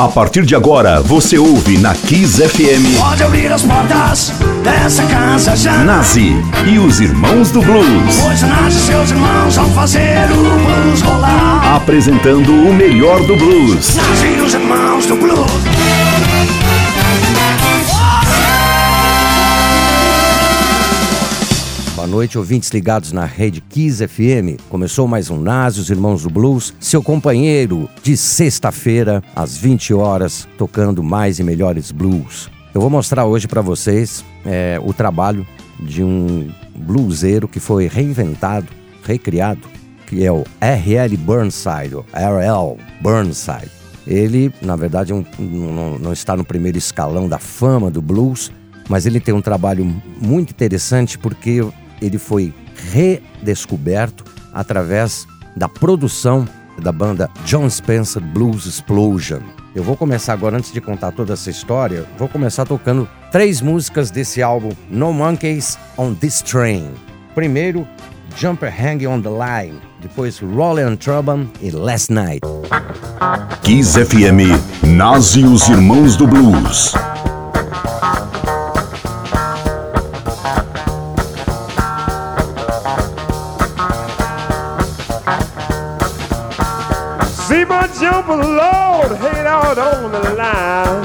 [0.00, 2.98] A partir de agora, você ouve na Kiss FM.
[2.98, 4.32] Pode abrir as portas
[4.64, 5.84] dessa casa já.
[5.84, 8.16] Nazi e os Irmãos do Blues.
[8.22, 11.76] Pois Nazi e seus irmãos vão fazer o blues rolar.
[11.76, 13.94] Apresentando o melhor do blues.
[13.94, 15.69] Nazi e os Irmãos do Blues.
[22.10, 24.60] Noite, ouvintes ligados na rede Kiss FM.
[24.68, 30.48] Começou mais um Nazi, os Irmãos do Blues, seu companheiro de sexta-feira, às 20 horas,
[30.58, 32.50] tocando mais e melhores blues.
[32.74, 35.46] Eu vou mostrar hoje para vocês é, o trabalho
[35.78, 38.66] de um bluseiro que foi reinventado,
[39.04, 39.68] recriado,
[40.08, 41.16] que é o R.L.
[41.16, 42.76] Burnside, R.L.
[43.00, 43.70] Burnside.
[44.04, 45.24] Ele, na verdade, é um,
[46.00, 48.50] não está no primeiro escalão da fama do blues,
[48.88, 49.84] mas ele tem um trabalho
[50.20, 51.62] muito interessante porque
[52.00, 52.52] ele foi
[52.92, 56.46] redescoberto através da produção
[56.80, 59.40] da banda John Spencer Blues Explosion.
[59.74, 64.10] Eu vou começar agora, antes de contar toda essa história, vou começar tocando três músicas
[64.10, 66.90] desse álbum No Monkeys on This Train.
[67.34, 67.86] Primeiro,
[68.36, 72.40] Jumper Hanging on the Line, depois Rollin' Trouble e Last Night.
[73.62, 74.50] Kiss FM,
[74.84, 76.94] Nazi e os Irmãos do Blues.
[89.70, 91.04] Out on the line.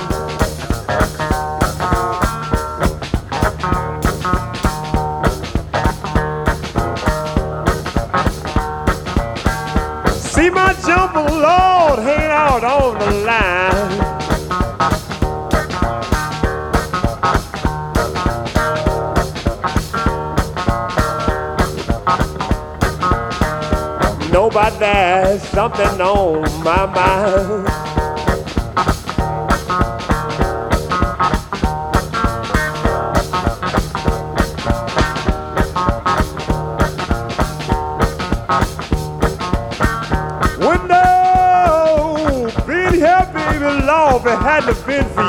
[10.17, 13.99] See my jumper load hanging out on the line.
[24.31, 27.84] Nobody has something on my mind.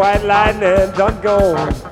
[0.00, 1.89] white lightning done gone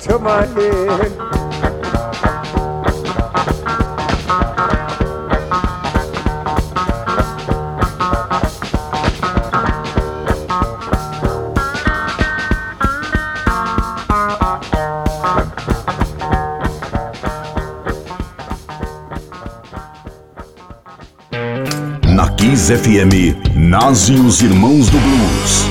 [22.39, 25.69] Kiss FM, Nazi e os Irmãos do Blues.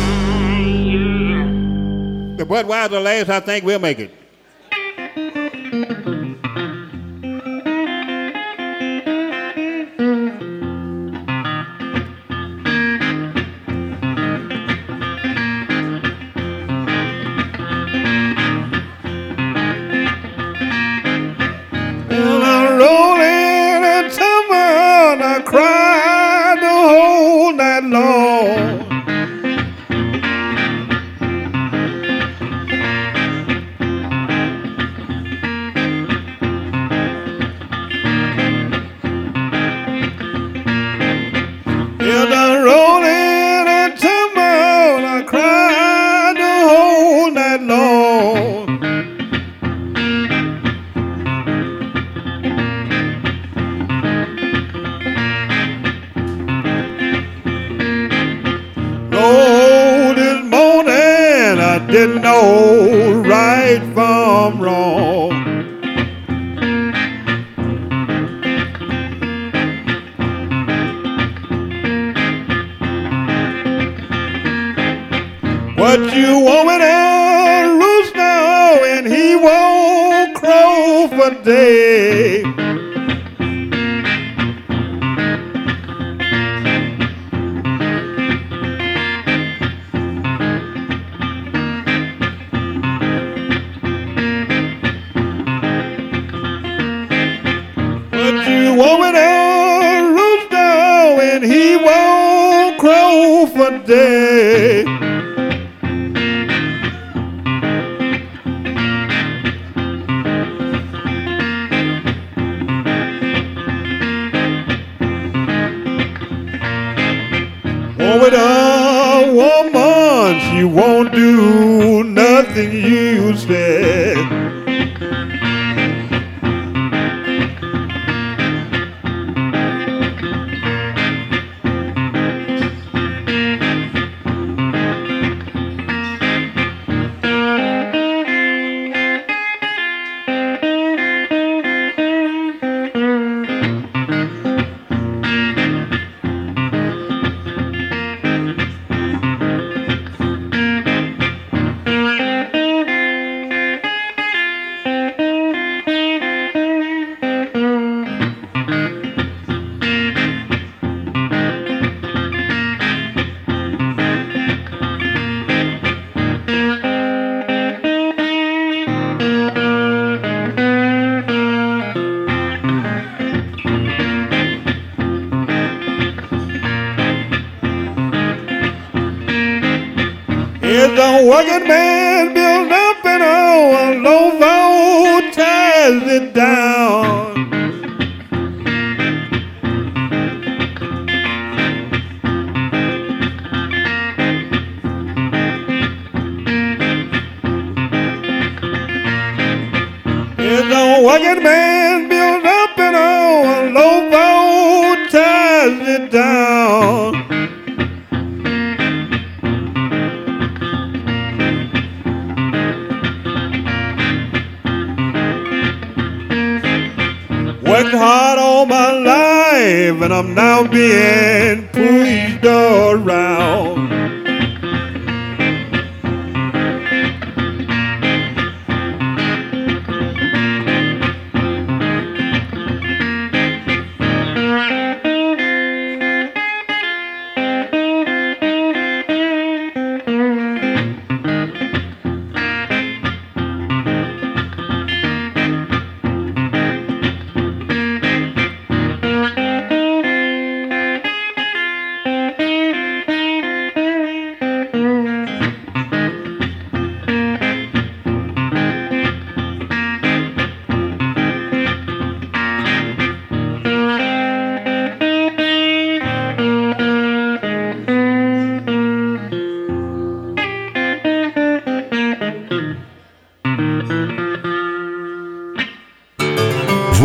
[2.38, 4.17] The Budweiser last, I think we'll make it.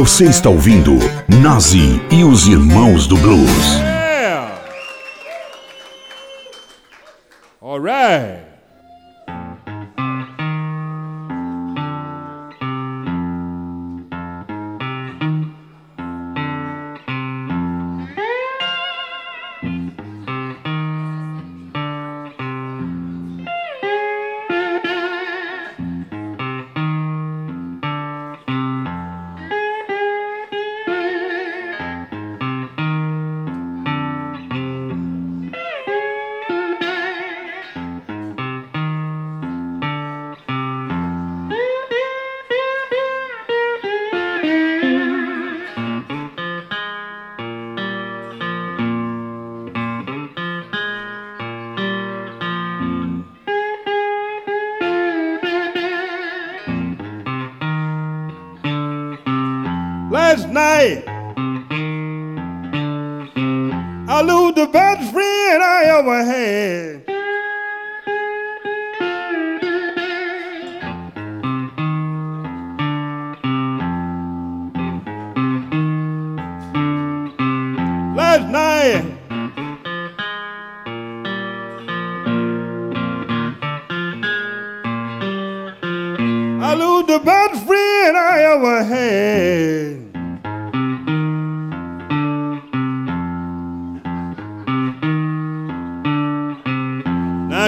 [0.03, 3.92] Você está ouvindo Nazi e os Irmãos do Blues.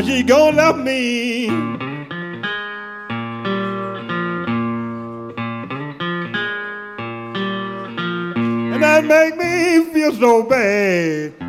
[0.05, 1.49] She gonna love me.
[8.73, 11.44] And that make me feel so bad.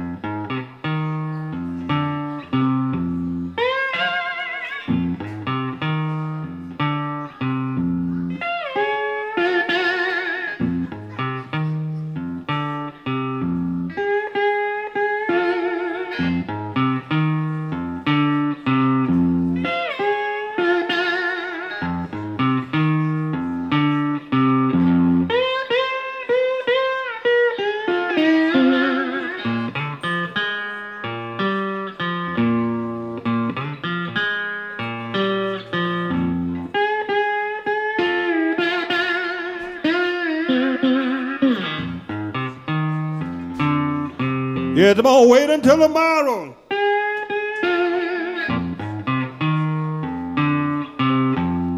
[44.95, 46.55] Yes, I'm gonna wait until tomorrow.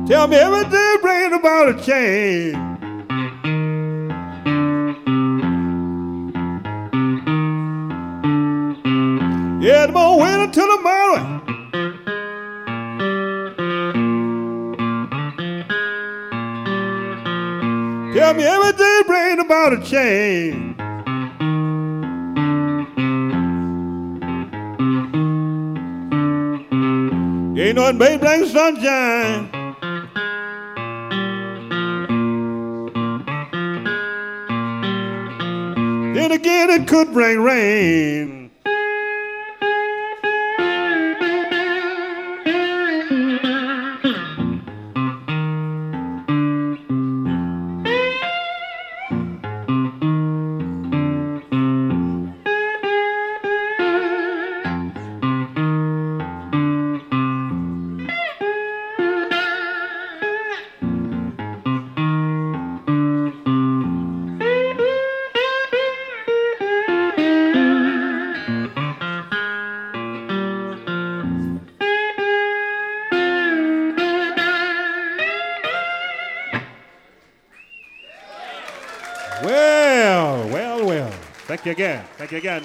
[0.05, 2.66] Tell me everything bringing about a change.
[27.87, 29.49] Ain't nothing but sunshine.
[36.13, 38.36] Then again, it could bring rain.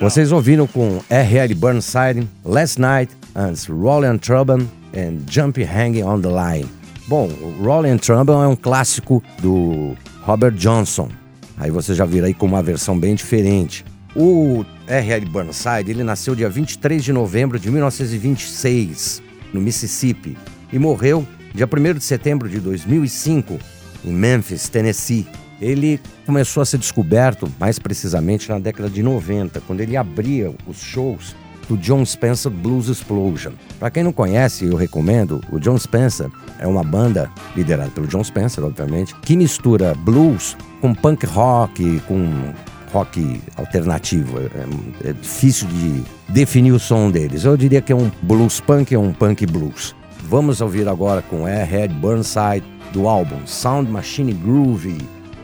[0.01, 1.55] Vocês ouviram com R.L.
[1.55, 6.69] Burnside, Last Night, antes Rollin' Trouble and Jump Hanging on the Line.
[7.07, 11.09] Bom, o Rollin' Trouble é um clássico do Robert Johnson.
[11.57, 13.85] Aí você já vira aí com uma versão bem diferente.
[14.15, 15.27] O R.L.
[15.27, 20.37] Burnside, ele nasceu dia 23 de novembro de 1926, no Mississippi,
[20.73, 23.59] e morreu dia 1 de setembro de 2005,
[24.05, 25.27] em Memphis, Tennessee.
[25.63, 30.79] Ele começou a ser descoberto, mais precisamente, na década de 90, quando ele abria os
[30.83, 31.37] shows
[31.69, 33.53] do John Spencer Blues Explosion.
[33.79, 36.29] Para quem não conhece, eu recomendo, o John Spencer
[36.59, 42.53] é uma banda liderada pelo John Spencer, obviamente, que mistura blues com punk rock, com
[42.93, 44.41] rock alternativo.
[44.41, 47.45] É, é difícil de definir o som deles.
[47.45, 49.95] Eu diria que é um blues punk, é um punk blues.
[50.29, 54.99] Vamos ouvir agora com Airhead Burnside do álbum Sound Machine Groovy,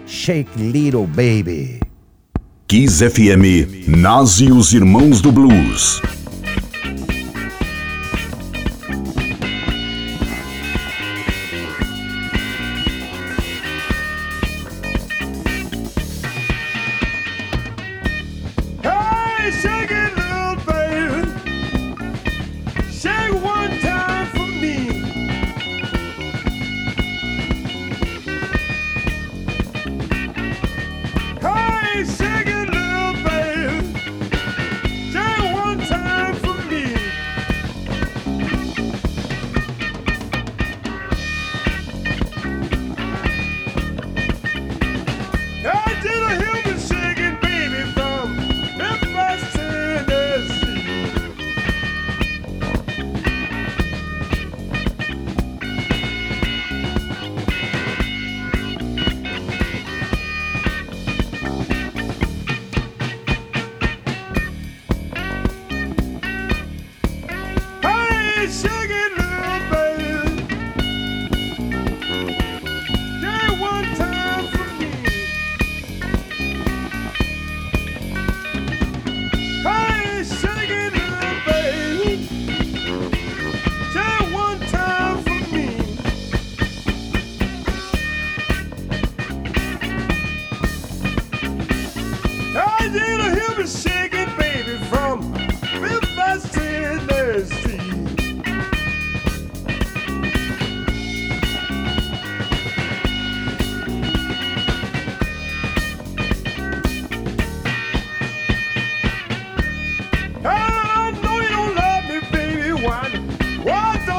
[0.09, 1.81] Shake Little Baby.
[2.67, 6.01] Kiss FM, Nas e os Irmãos do Blues.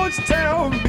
[0.10, 0.89] Georgetown.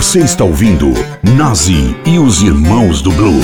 [0.00, 0.92] Você está ouvindo
[1.36, 3.42] Nazi e os Irmãos do Blues.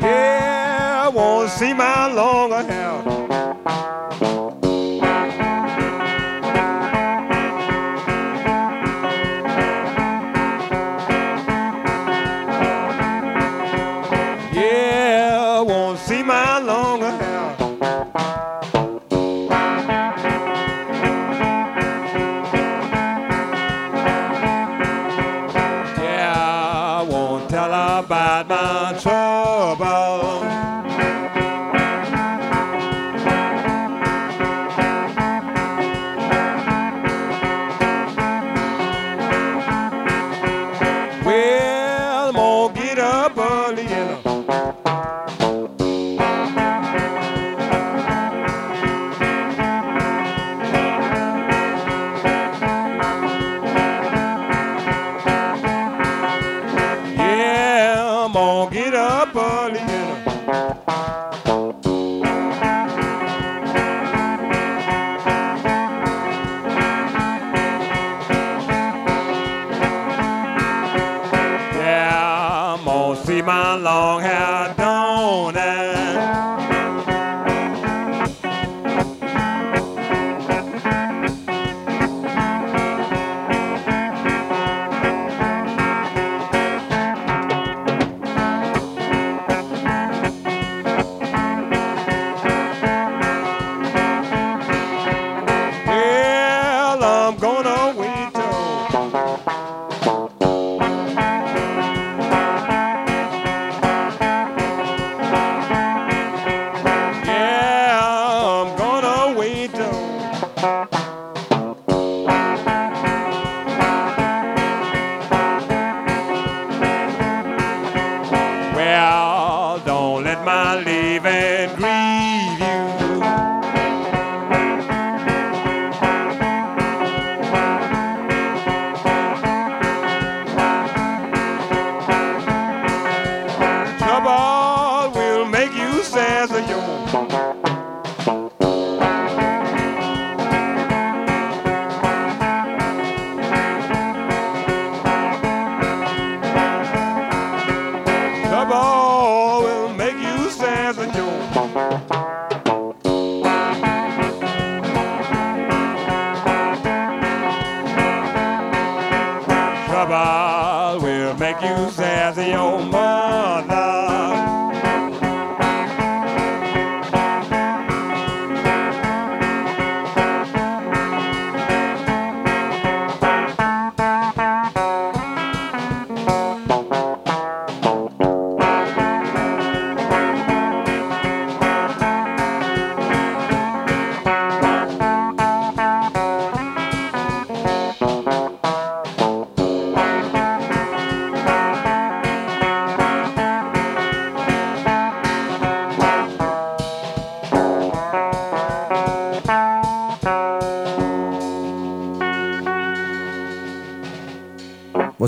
[0.00, 1.84] Yeah, I see my
[2.68, 3.07] hair.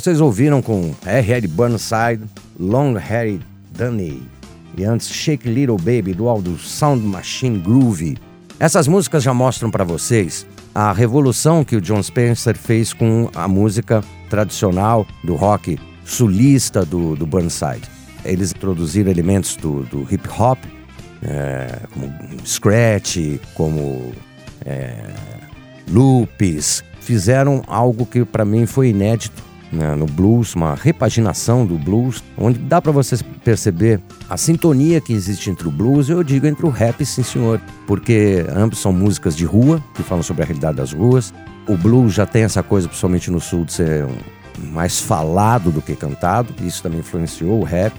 [0.00, 1.46] Vocês ouviram com R.L.
[1.48, 2.24] Burnside,
[2.58, 3.38] Long Harry
[3.76, 4.22] Dunny
[4.74, 8.16] e antes Shake Little Baby do álbum Sound Machine Groovy.
[8.58, 13.46] Essas músicas já mostram para vocês a revolução que o John Spencer fez com a
[13.46, 17.82] música tradicional do rock sulista do, do Burnside.
[18.24, 20.58] Eles introduziram elementos do, do hip hop,
[21.22, 24.12] é, como scratch, como
[24.64, 25.12] é,
[25.90, 32.22] loops, fizeram algo que para mim foi inédito né, no blues, uma repaginação do blues,
[32.36, 36.46] onde dá para você perceber a sintonia que existe entre o blues e eu digo
[36.46, 40.46] entre o rap, sim senhor, porque ambos são músicas de rua, que falam sobre a
[40.46, 41.32] realidade das ruas.
[41.68, 44.06] o blues já tem essa coisa, principalmente no sul, de ser
[44.58, 46.52] mais falado do que cantado.
[46.62, 47.94] Isso também influenciou o rap.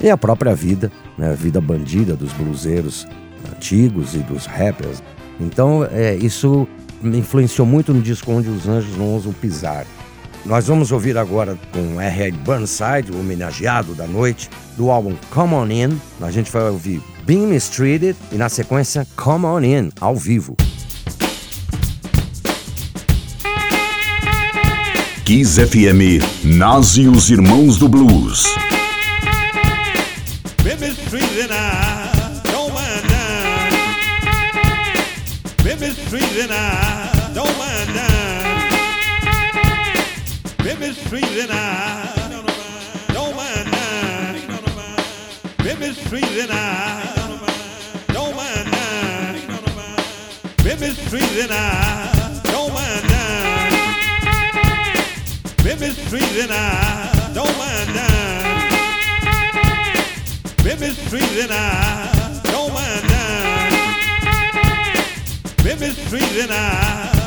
[0.00, 1.30] E a própria vida, né?
[1.30, 3.06] a vida bandida dos bluseiros
[3.52, 5.02] antigos e dos rappers.
[5.40, 6.68] Então, é, isso
[7.02, 9.86] influenciou muito no disco onde os anjos não ousam pisar.
[10.48, 12.32] Nós vamos ouvir agora com R.L.
[12.38, 16.00] Burnside, o homenageado da noite, do álbum Come On In.
[16.22, 20.56] A gente vai ouvir Being Mistreated e na sequência Come On In, ao vivo.
[25.26, 28.42] Kiss FM, Nazi e os Irmãos do Blues.
[30.64, 30.94] Baby
[41.10, 42.28] mistreating I
[43.14, 44.26] don't mind I
[45.62, 47.14] been mistreating I
[48.08, 48.82] don't mind I
[50.62, 53.24] been and I don't mind I
[55.62, 58.08] been and I don't mind I
[60.62, 63.24] been and I don't mind I
[65.64, 65.80] been
[66.40, 67.17] and I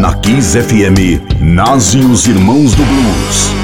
[0.00, 3.57] na 15 FM, nascem os Irmãos do Blues.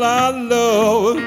[0.00, 1.18] Well, I love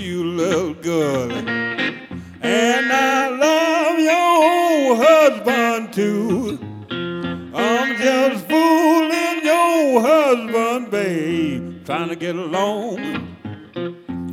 [0.00, 6.58] you, little girl, and I love your husband too.
[7.54, 12.96] I'm just fooling your husband, babe, trying to get along,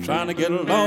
[0.06, 0.83] trying to get along,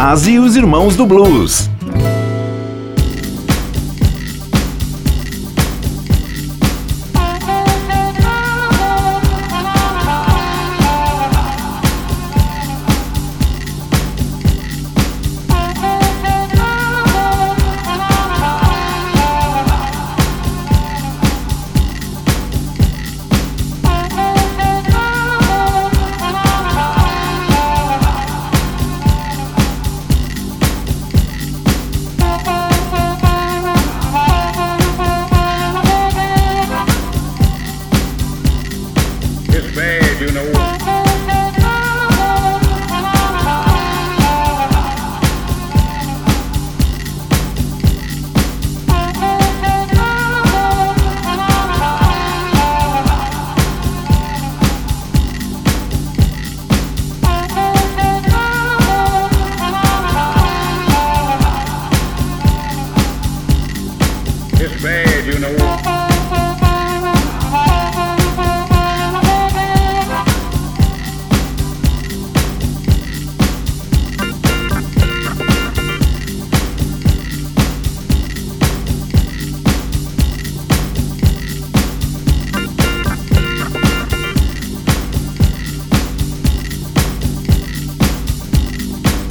[0.00, 1.68] Nazi e os Irmãos do Blues.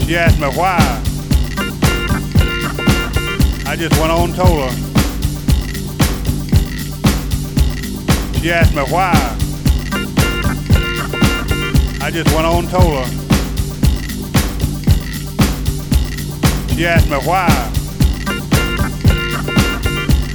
[0.08, 0.78] She asked me why.
[3.66, 4.72] I just went on told her.
[8.40, 9.12] She asked me why.
[12.02, 13.06] I just went on told her.
[16.74, 17.50] She asked me why.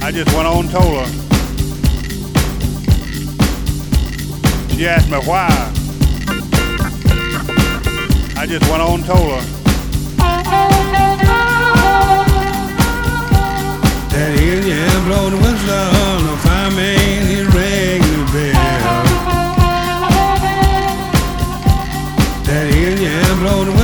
[0.03, 1.07] I just went on told her.
[4.75, 5.49] She asked me why.
[8.37, 9.52] I just went on told her.
[14.53, 19.03] Indian blow the whistle the fireman, he rang the bell.
[22.45, 23.82] That Indian blow the whistle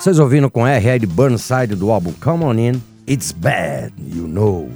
[0.00, 1.04] Vocês ouviram com R.L.
[1.04, 4.70] Burnside do álbum Come On In, It's Bad, You Know.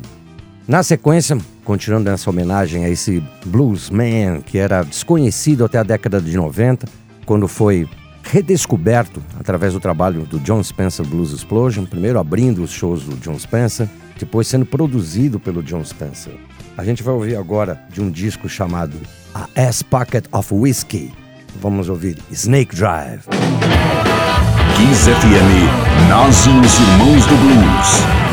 [0.69, 6.37] Na sequência, continuando nessa homenagem a esse bluesman que era desconhecido até a década de
[6.37, 6.87] 90,
[7.25, 7.89] quando foi
[8.23, 13.39] redescoberto através do trabalho do John Spencer Blues Explosion, primeiro abrindo os shows do John
[13.39, 16.35] Spencer, depois sendo produzido pelo John Spencer.
[16.77, 18.99] A gente vai ouvir agora de um disco chamado
[19.35, 21.11] A Ass Pocket of Whiskey.
[21.63, 23.23] Vamos ouvir Snake Drive.
[24.75, 28.24] Kiss FM, Nazi e os Irmãos do Blues.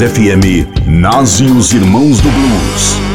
[0.00, 3.05] FM nascem os Irmãos do Blues.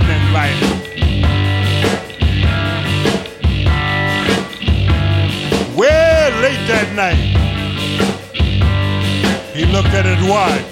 [0.00, 0.22] Because
[0.94, 1.10] he.
[5.76, 7.16] Well, late that night,
[9.54, 10.64] he looked at his watch.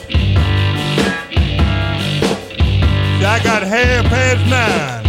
[3.19, 5.07] See, I got half past nine.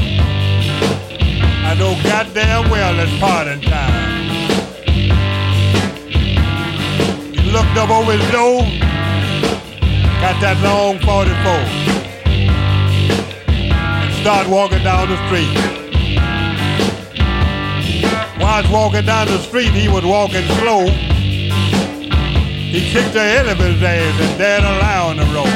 [1.65, 4.09] I know goddamn well it's parting time.
[7.33, 8.61] He looked up over his door,
[10.21, 11.88] got that long 44,
[14.29, 15.47] and started walking down the street.
[18.37, 20.87] While I was walking down the street, he was walking slow.
[22.69, 25.47] He kicked the head of his ass and dared allow on the road.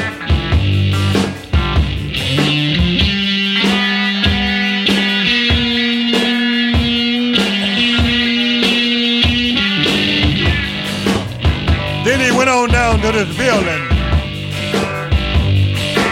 [12.04, 13.88] Then he went on down to this building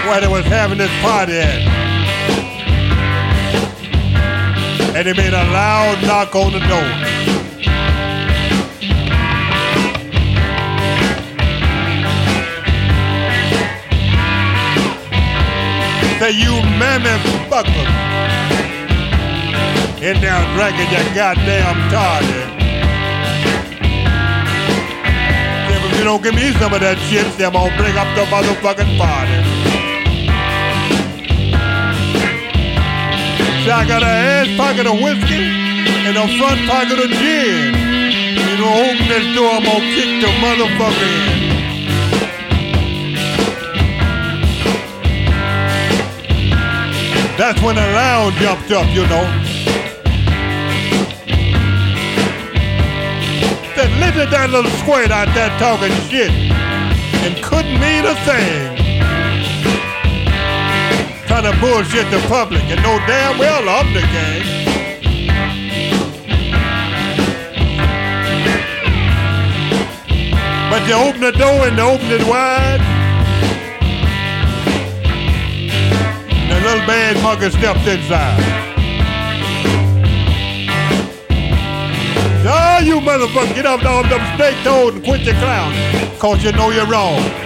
[0.06, 1.71] where they was having this party at.
[4.94, 6.90] And he made a loud knock on the door.
[16.20, 17.08] Say, you mammy
[17.48, 17.90] fuckers.
[20.02, 22.52] In there drinking your goddamn toddy.
[25.90, 28.24] If you don't give me some of that shit, say, I'm gonna bring up the
[28.26, 29.41] motherfucking party.
[33.62, 37.74] See, I got an ass pocket of whiskey and a front pocket of gin.
[38.34, 41.52] You know, open this door, I'm gonna kick the motherfucker in.
[47.38, 49.26] That's when the lounge jumped up, you know.
[54.00, 58.81] Listen to that little squirt out there talking shit and couldn't mean a thing.
[61.42, 64.42] Trying to bullshit the public and know damn well I'm the gang.
[70.70, 72.80] But you open the door and they open it wide.
[76.30, 78.38] And the little bad mugger stepped inside.
[82.46, 85.74] Ah, you motherfucker, get up off them snake toes and quit your clown.
[86.20, 87.41] Cause you know you're wrong.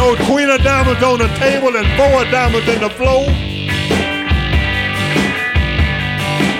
[0.00, 3.28] Those queen of diamonds on the table and four diamonds in the floor.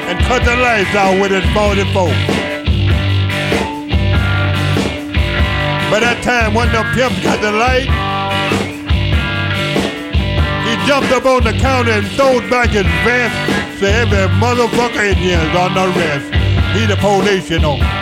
[0.09, 2.09] And cut the lights out with his 44.
[5.89, 7.89] By that time, when the pimps got the light,
[10.69, 13.81] he jumped up on the counter and throwed back his vest.
[13.81, 16.29] Say every motherfucker in here is on the rest.
[16.77, 18.00] He the police, you know.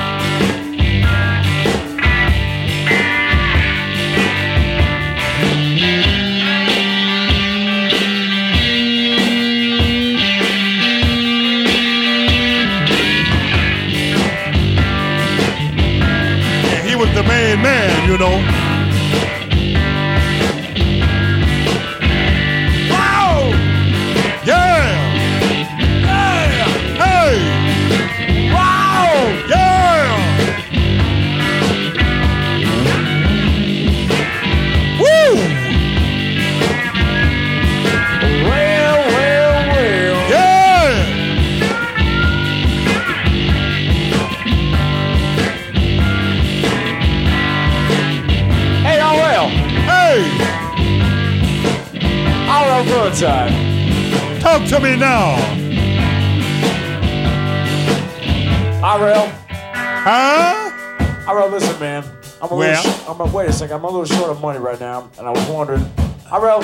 [63.61, 63.77] I'm a, wait a second.
[63.77, 65.83] I'm a little short of money right now, and I was wondering,
[66.31, 66.63] Irel,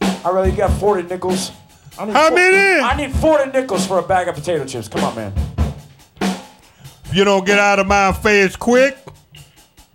[0.00, 1.50] Irel, you got 40 nickels?
[1.98, 2.80] I need How fo- many?
[2.80, 4.88] I need 40 nickels for a bag of potato chips.
[4.88, 5.32] Come on, man.
[6.20, 8.96] If you don't get out of my face quick,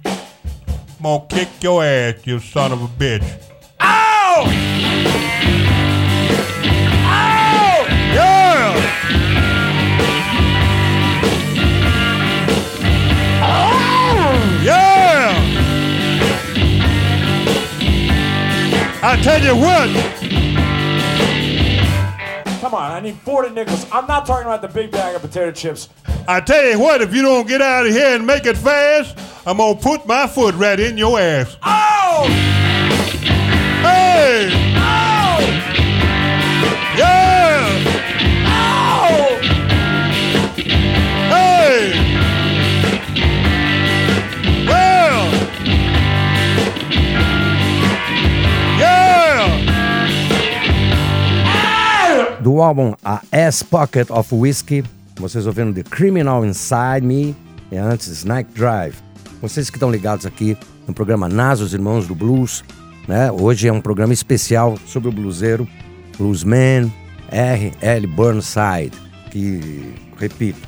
[0.05, 3.23] I'm gonna kick your ass, you son of a bitch.
[3.81, 4.43] Ow!
[4.47, 5.25] Ow!
[19.01, 19.89] I tell you what,
[22.59, 23.85] Come on, I need 40 nickels.
[23.89, 25.87] I'm not talking about the big bag of potato chips.
[26.27, 29.17] I tell you what, if you don't get out of here and make it fast,
[29.47, 31.55] I'm gonna put my foot right in your ass.
[31.63, 32.27] Ow!
[33.81, 34.68] Hey!
[52.49, 54.83] Do álbum A Ass Pocket of Whiskey,
[55.17, 57.35] vocês ouviram The Criminal Inside Me
[57.71, 58.95] e antes Snack Drive.
[59.39, 62.63] Vocês que estão ligados aqui no programa Nas, os Irmãos do Blues,
[63.07, 63.31] né?
[63.31, 65.67] Hoje é um programa especial sobre o bluseiro,
[66.17, 66.91] bluesman
[67.29, 67.71] R.
[67.81, 68.07] L.
[68.07, 68.97] Burnside,
[69.29, 70.67] que, repito,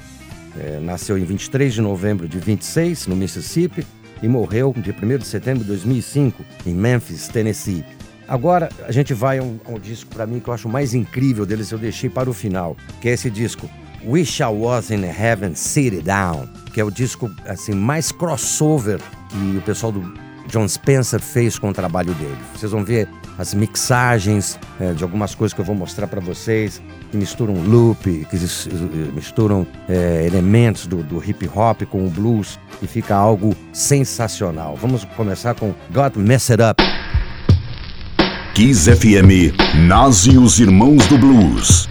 [0.59, 3.87] é, nasceu em 23 de novembro de 26, no Mississippi,
[4.21, 7.83] e morreu dia 1 de setembro de 2005, em Memphis, Tennessee.
[8.31, 11.45] Agora a gente vai a um, um disco para mim que eu acho mais incrível
[11.45, 13.69] deles, eu deixei para o final, que é esse disco
[14.05, 19.57] Wish I Was in Heaven Sit Down, que é o disco assim mais crossover que
[19.57, 20.13] o pessoal do
[20.47, 22.37] John Spencer fez com o trabalho dele.
[22.55, 26.81] Vocês vão ver as mixagens eh, de algumas coisas que eu vou mostrar para vocês,
[27.11, 28.37] que misturam loop, que
[29.13, 34.77] misturam eh, elementos do, do hip hop com o blues e fica algo sensacional.
[34.77, 37.00] Vamos começar com God Mess It Up.
[38.61, 39.57] Kiss FM,
[39.87, 41.90] Nazi os Irmãos do Blues.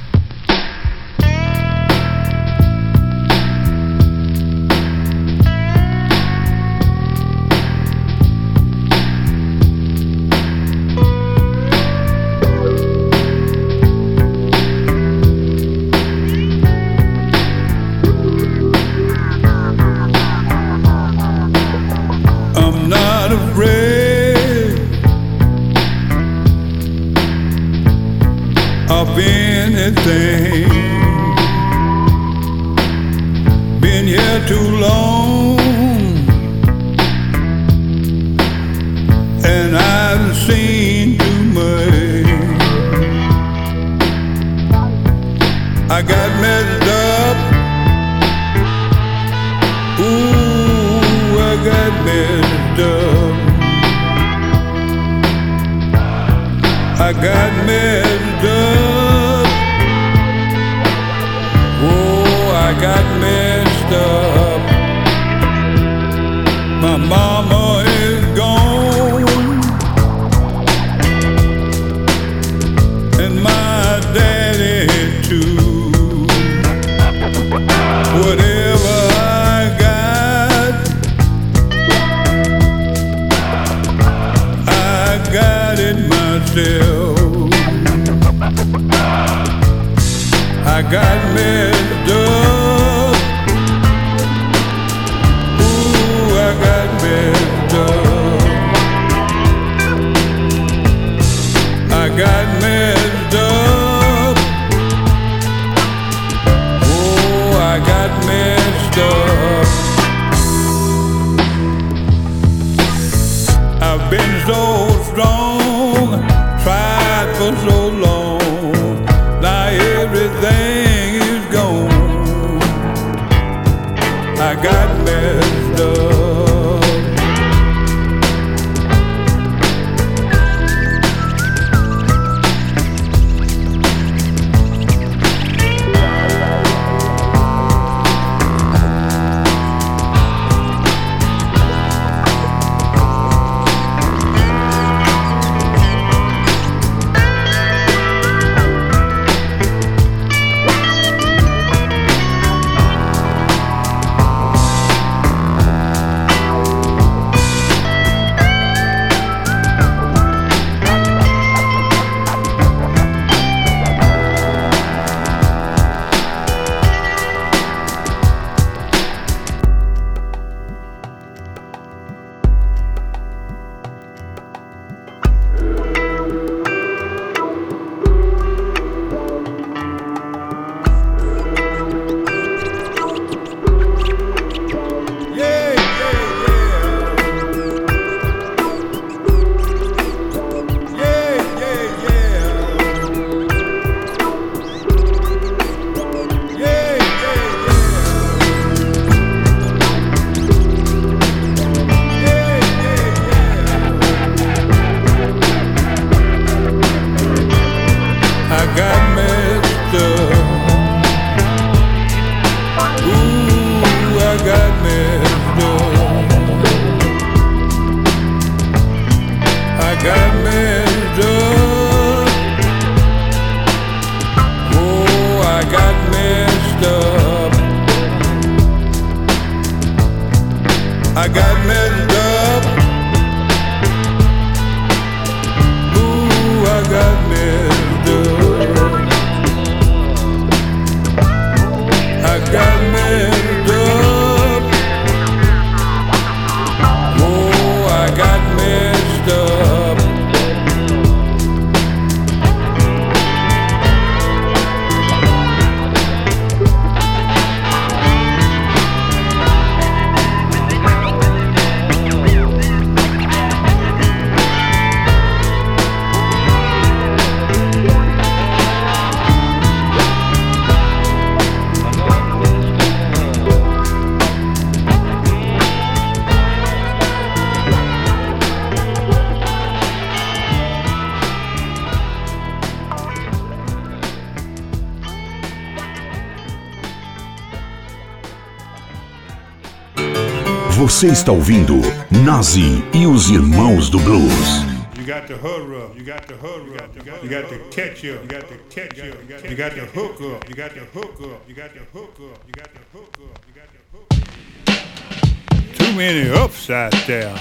[291.00, 291.80] Você está ouvindo
[292.10, 294.66] Nazi e os Irmãos do Blues.
[294.98, 295.98] You got to hurry up.
[295.98, 296.90] You got to hurry up.
[296.94, 298.20] You got to catch up.
[298.20, 299.16] You got to catch up.
[299.48, 300.46] You got to hook up.
[300.46, 301.48] You got to hook up.
[301.48, 302.44] You got to hook up.
[302.46, 303.38] You got to hook up.
[303.48, 305.78] You got to hook up.
[305.78, 307.34] Too many ups out there.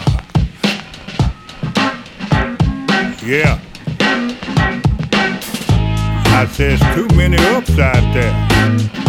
[3.25, 3.59] Yeah.
[6.27, 9.08] I says too many ups out there.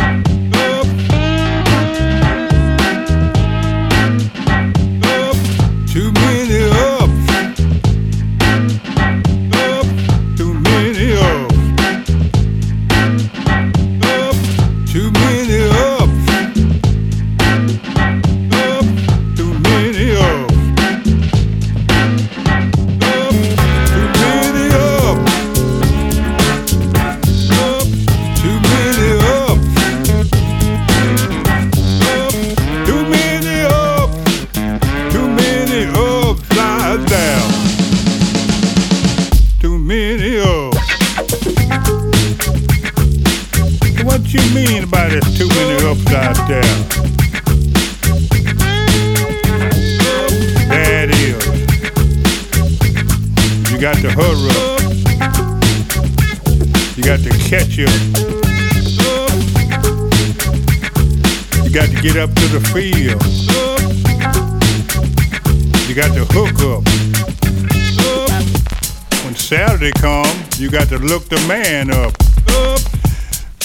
[70.71, 72.16] You got to look the man up.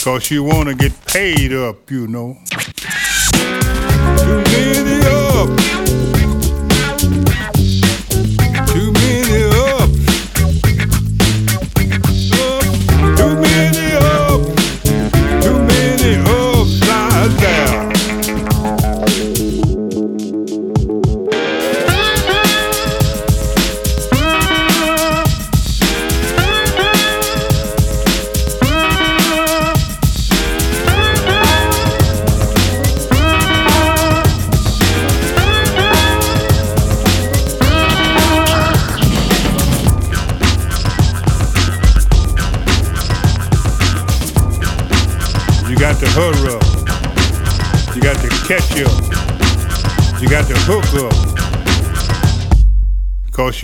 [0.03, 2.37] Cause you want to get paid up, you know.
[4.17, 5.84] Too many up.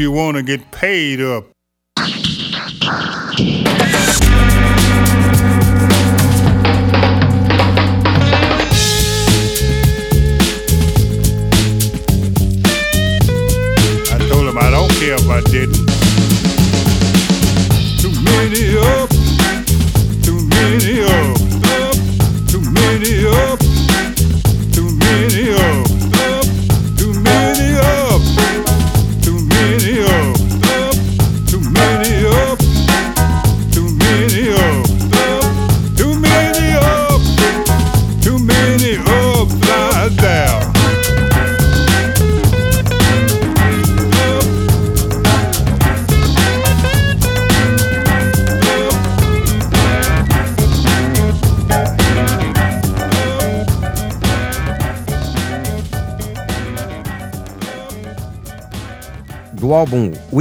[0.01, 1.45] You want to get paid up.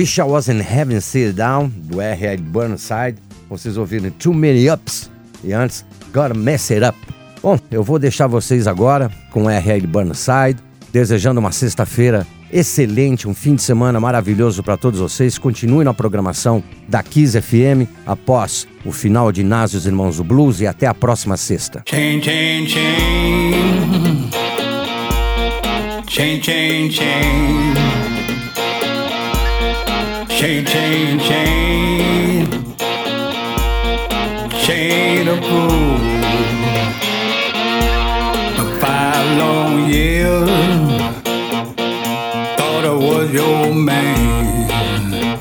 [0.01, 2.39] Wish I Was in Heaven Sit Down, do R.L.
[2.45, 3.17] Burnside,
[3.51, 5.11] vocês ouviram Too Many Ups
[5.45, 6.97] e antes Gotta Mess It Up.
[7.43, 9.87] Bom, eu vou deixar vocês agora com R.L.
[9.87, 10.57] Burnside,
[10.91, 15.37] desejando uma sexta-feira excelente, um fim de semana maravilhoso para todos vocês.
[15.37, 20.67] Continue na programação da Kiss FM após o final de Inásios Irmãos do Blues e
[20.67, 21.85] até a próxima sexta.
[21.87, 24.31] Chain, chain, chain.
[26.09, 27.90] Chain, chain, chain.
[30.41, 32.47] Chain, chain, chain.
[34.65, 36.01] Chain of gold.
[38.57, 40.49] For five long years,
[42.57, 45.37] thought I was your man.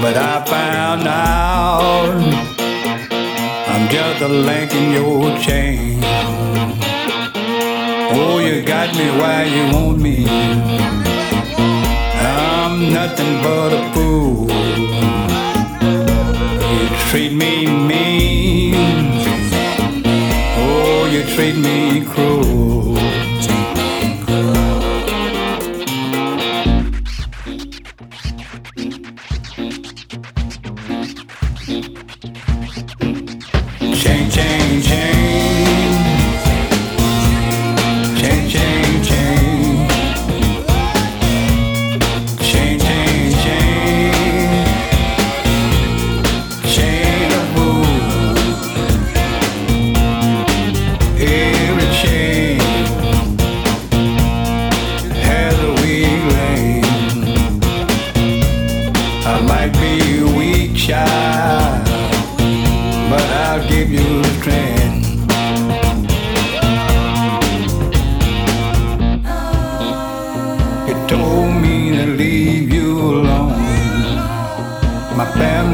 [0.00, 2.22] But I found out
[3.66, 5.98] I'm just a link in your chain.
[8.14, 11.05] Oh, you got me where you want me.
[12.78, 14.50] I'm nothing but a fool.
[16.74, 18.74] You treat me mean.
[20.58, 23.05] Oh, you treat me cruel.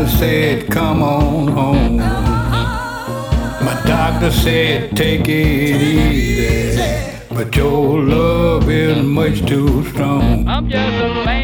[0.03, 1.96] Family said, come on home.
[1.98, 7.18] My doctor said, take it easy.
[7.28, 10.48] But your love is much too strong.
[10.48, 11.41] I'm just making your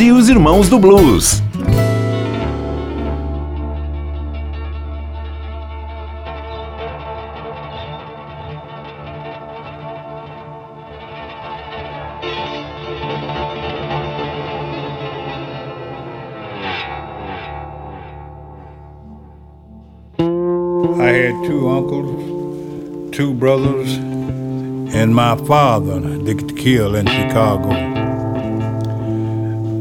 [0.00, 1.40] E os Irmãos do Blues.
[20.98, 23.94] I had two uncles, two brothers,
[24.92, 27.99] and my father that killed in Chicago.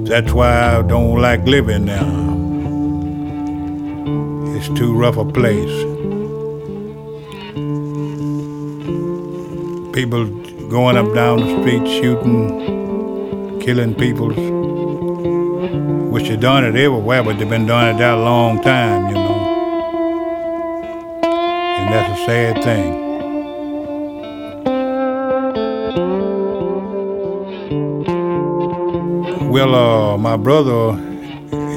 [0.09, 2.01] That's why I don't like living there.
[4.57, 5.83] It's too rough a place.
[9.93, 10.25] People
[10.67, 14.29] going up down the street shooting, killing people.
[16.09, 19.37] Wish they done it everywhere, but they've been doing it that long time, you know.
[21.21, 23.08] And that's a sad thing.
[29.49, 30.93] Well, uh, my brother,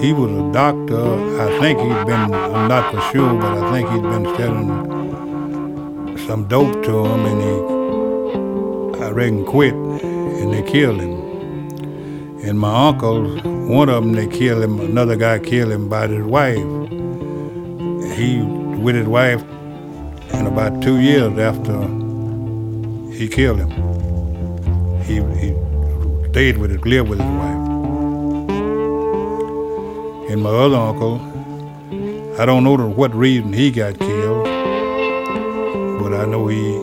[0.03, 1.41] he was a doctor.
[1.41, 6.49] I think he'd been, I'm not for sure, but I think he'd been selling some
[6.49, 11.13] dope to him and he, I reckon, quit and they killed him.
[12.45, 16.27] And my uncle, one of them, they killed him, another guy killed him by his
[16.27, 16.59] wife.
[18.19, 18.43] He,
[18.83, 19.43] with his wife,
[20.35, 21.81] and about two years after
[23.17, 23.71] he killed him,
[25.05, 25.72] he, he
[26.33, 27.69] stayed with it, lived with his wife.
[30.31, 31.21] And my other uncle,
[32.41, 34.47] I don't know what reason he got killed,
[36.01, 36.79] but I know he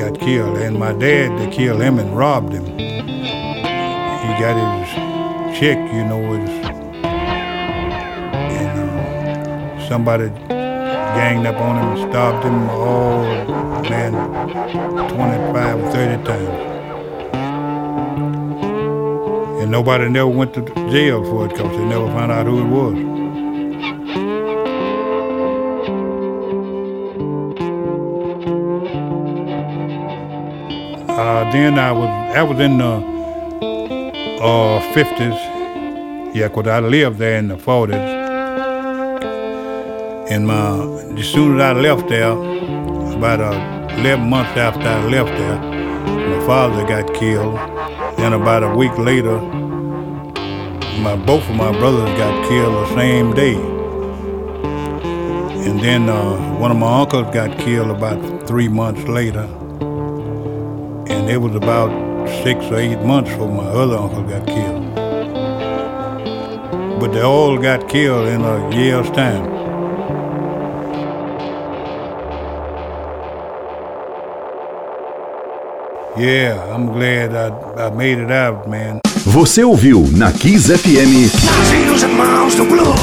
[0.00, 0.56] got killed.
[0.56, 2.64] And my dad, they killed him and robbed him.
[2.64, 4.88] He got his
[5.58, 6.48] check, you know, his,
[8.58, 13.22] and uh, somebody ganged up on him and stopped him all,
[13.82, 14.12] man,
[15.10, 16.73] 25 or 30 times.
[19.64, 20.60] And nobody never went to
[20.92, 24.04] jail for it because they never found out who it was.
[31.08, 32.92] Uh, then I was, I was in the
[34.42, 36.34] uh, 50s.
[36.34, 37.94] Yeah, 'cause I lived there in the 40s.
[40.30, 40.82] And my,
[41.18, 46.46] as soon as I left there, about uh, 11 months after I left there, my
[46.46, 47.73] father got killed.
[48.24, 49.38] Then about a week later,
[51.02, 53.56] my both of my brothers got killed the same day.
[55.66, 59.46] And then uh, one of my uncles got killed about three months later.
[61.06, 61.90] And it was about
[62.42, 64.94] six or eight months before my other uncle got killed.
[67.00, 69.53] But they all got killed in a year's time.
[76.16, 79.00] Yeah, I'm glad I, I made it out, man.
[79.26, 83.00] Você ouviu na Kiss FM Nazi e os irmãos do blues.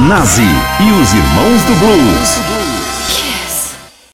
[0.00, 2.49] Nazi e os Irmãos do Blues.